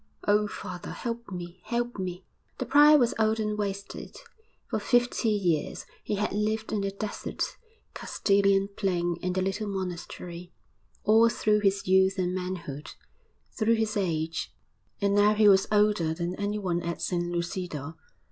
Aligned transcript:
'Oh, 0.27 0.47
father, 0.47 0.89
help 0.89 1.29
me! 1.29 1.61
help 1.65 1.99
me!' 1.99 2.25
The 2.57 2.65
prior 2.65 2.97
was 2.97 3.13
old 3.19 3.39
and 3.39 3.55
wasted; 3.55 4.15
for 4.67 4.79
fifty 4.79 5.29
years 5.29 5.85
he 6.03 6.15
had 6.15 6.33
lived 6.33 6.71
in 6.71 6.81
the 6.81 6.89
desert 6.89 7.55
Castilian 7.93 8.67
plain 8.75 9.17
in 9.21 9.33
the 9.33 9.43
little 9.43 9.67
monastery 9.67 10.53
all 11.03 11.29
through 11.29 11.59
his 11.59 11.87
youth 11.87 12.17
and 12.17 12.33
manhood, 12.33 12.93
through 13.51 13.75
his 13.75 13.95
age; 13.95 14.51
and 14.99 15.13
now 15.13 15.35
he 15.35 15.47
was 15.47 15.67
older 15.71 16.15
than 16.15 16.33
anyone 16.35 16.81
at 16.81 16.99
San 16.99 17.31
Lucido. 17.31 17.95